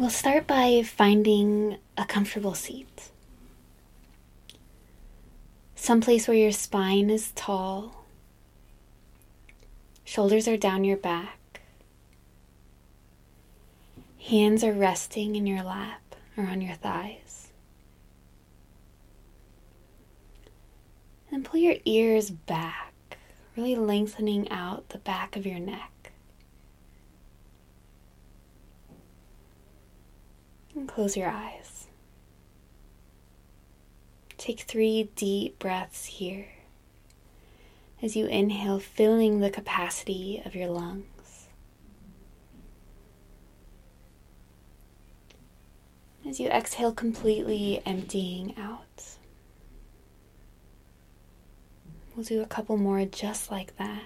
[0.00, 3.10] We'll start by finding a comfortable seat.
[5.74, 8.06] Someplace where your spine is tall,
[10.02, 11.60] shoulders are down your back,
[14.26, 17.48] hands are resting in your lap or on your thighs.
[21.30, 23.18] And pull your ears back,
[23.54, 25.99] really lengthening out the back of your neck.
[30.74, 31.86] And close your eyes.
[34.38, 36.46] Take three deep breaths here
[38.02, 41.48] as you inhale, filling the capacity of your lungs.
[46.26, 49.16] As you exhale, completely emptying out.
[52.14, 54.02] We'll do a couple more just like that.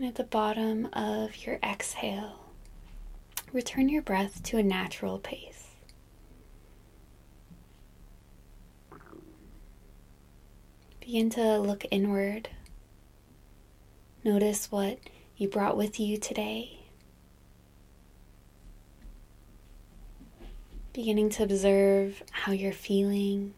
[0.11, 2.37] at the bottom of your exhale,
[3.53, 5.67] return your breath to a natural pace.
[10.99, 12.49] Begin to look inward.
[14.25, 14.99] Notice what
[15.37, 16.79] you brought with you today.
[20.91, 23.53] Beginning to observe how you're feeling.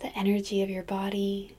[0.00, 1.54] The energy of your body.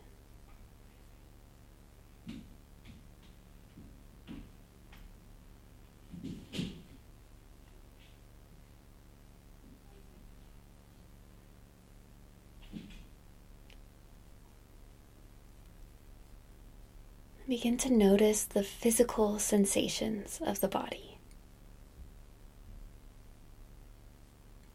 [17.48, 21.18] Begin to notice the physical sensations of the body.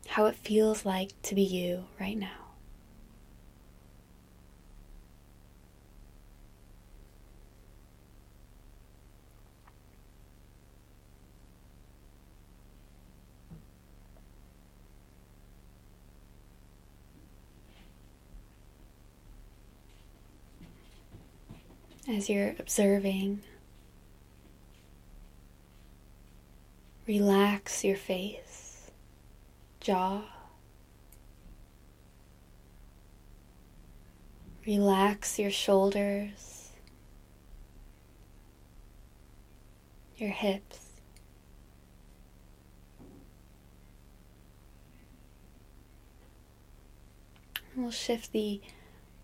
[0.07, 2.42] How it feels like to be you right now.
[22.09, 23.43] As you're observing.
[27.07, 28.91] Relax your face,
[29.81, 30.23] jaw.
[34.65, 36.71] Relax your shoulders,
[40.17, 40.79] your hips.
[47.75, 48.61] We'll shift the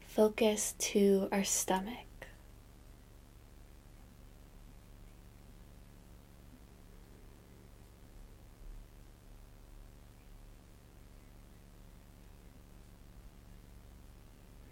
[0.09, 2.08] focus to our stomach.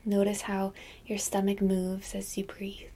[0.09, 0.73] Notice how
[1.05, 2.91] your stomach moves as you breathe.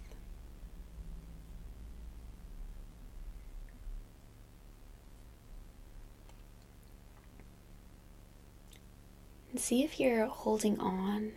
[9.50, 11.32] And see if you're holding on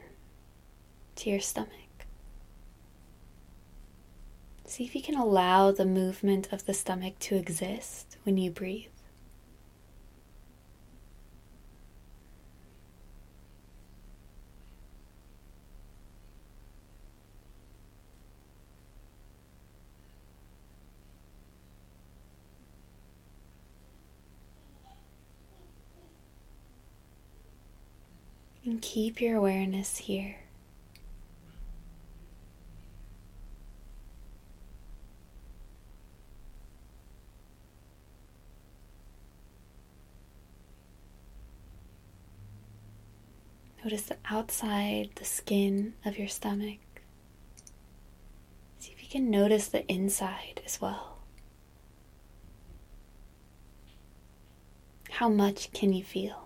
[1.15, 1.71] to your stomach.
[4.65, 8.89] See if you can allow the movement of the stomach to exist when you breathe.
[28.65, 30.37] And keep your awareness here.
[43.83, 46.79] Notice the outside, the skin of your stomach.
[48.79, 51.17] See if you can notice the inside as well.
[55.09, 56.42] How much can you feel?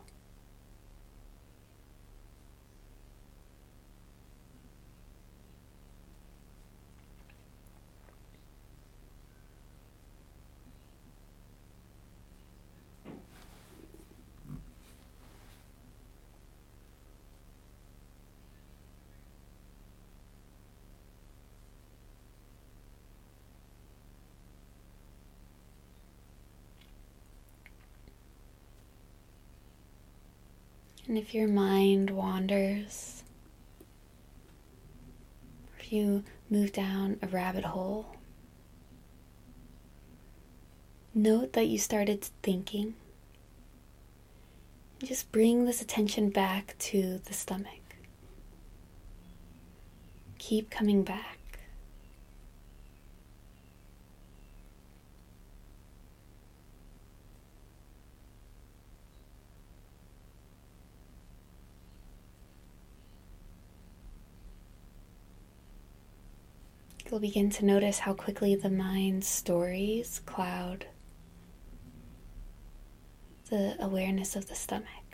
[31.07, 33.23] And if your mind wanders,
[35.79, 38.17] if you move down a rabbit hole,
[41.15, 42.95] note that you started thinking.
[45.01, 47.95] Just bring this attention back to the stomach.
[50.39, 51.36] Keep coming back.
[67.17, 70.85] You'll begin to notice how quickly the mind's stories cloud
[73.49, 75.06] the awareness of the stomach.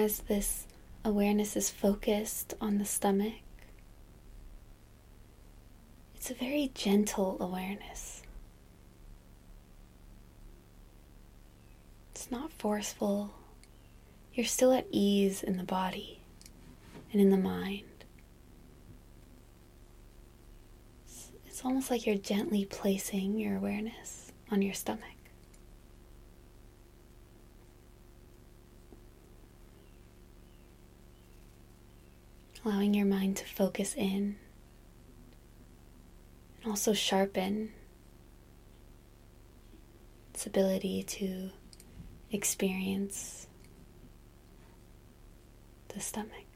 [0.00, 0.66] As this
[1.04, 3.34] awareness is focused on the stomach,
[6.14, 8.22] it's a very gentle awareness.
[12.12, 13.34] It's not forceful.
[14.32, 16.20] You're still at ease in the body
[17.12, 17.84] and in the mind.
[21.46, 25.19] It's, almost like you're gently placing your awareness on your stomach.
[32.64, 34.36] Allowing your mind to focus in
[36.62, 37.72] and also sharpen
[40.34, 41.50] its ability to
[42.30, 43.46] experience
[45.88, 46.49] the stomach.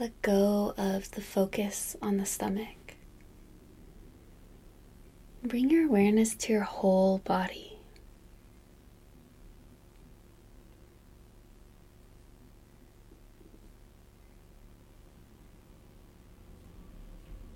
[0.00, 2.94] Let go of the focus on the stomach.
[5.42, 7.78] Bring your awareness to your whole body.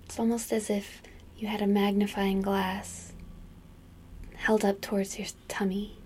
[0.03, 1.01] It's almost as if
[1.37, 3.13] you had a magnifying glass
[4.35, 6.02] held up towards your tummy.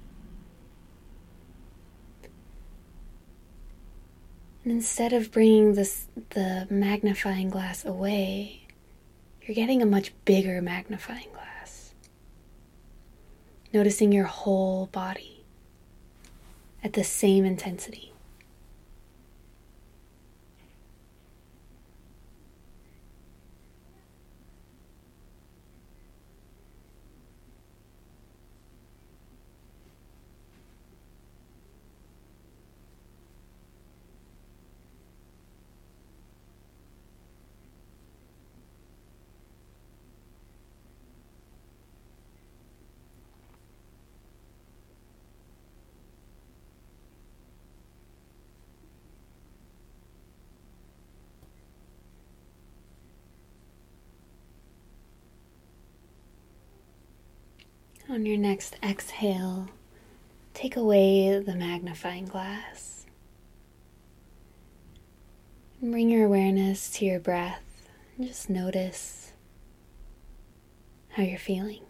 [4.68, 8.68] And instead of bringing this, the magnifying glass away,
[9.42, 11.94] you're getting a much bigger magnifying glass.
[13.72, 15.46] Noticing your whole body
[16.84, 18.12] at the same intensity.
[58.10, 59.68] On your next exhale,
[60.54, 63.06] take away the magnifying glass.
[65.82, 69.34] Bring your awareness to your breath and just notice
[71.10, 71.87] how you're feeling.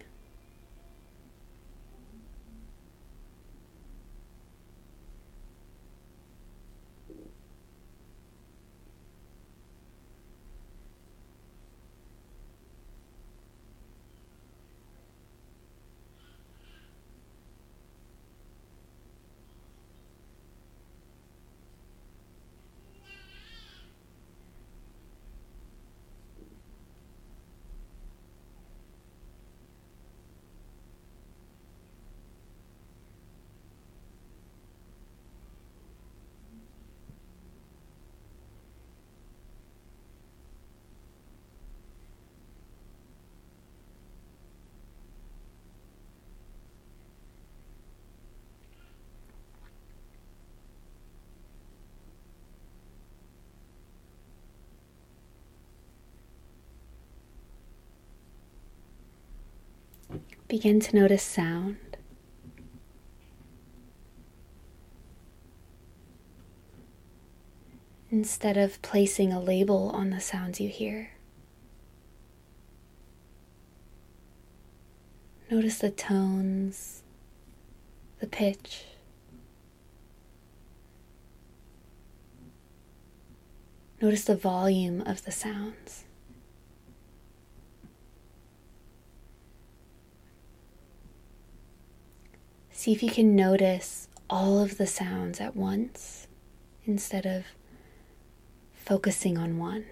[60.48, 61.76] Begin to notice sound.
[68.10, 71.12] Instead of placing a label on the sounds you hear,
[75.52, 77.04] notice the tones,
[78.22, 78.86] the pitch.
[84.02, 86.06] Notice the volume of the sounds.
[92.78, 96.28] See if you can notice all of the sounds at once
[96.86, 97.44] instead of
[98.76, 99.86] focusing on one.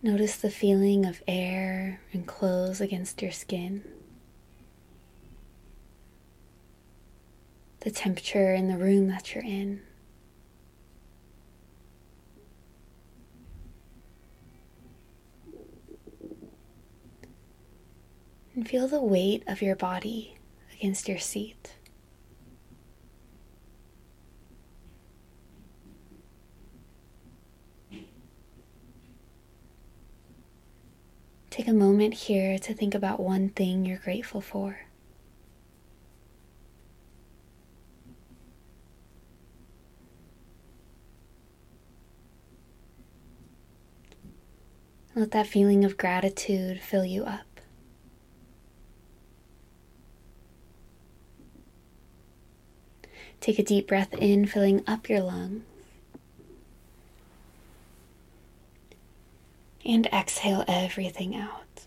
[0.00, 3.82] Notice the feeling of air and clothes against your skin.
[7.84, 9.82] The temperature in the room that you're in.
[18.54, 20.38] And feel the weight of your body
[20.72, 21.74] against your seat.
[31.50, 34.86] Take a moment here to think about one thing you're grateful for.
[45.24, 47.46] Let that feeling of gratitude fill you up.
[53.40, 55.62] Take a deep breath in, filling up your lungs.
[59.82, 61.86] And exhale everything out.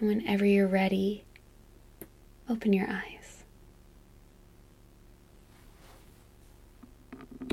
[0.00, 1.22] And whenever you're ready,
[2.48, 3.19] open your eyes.